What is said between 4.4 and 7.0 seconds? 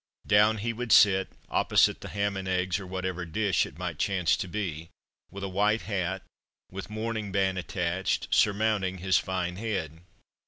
be with a white hat, with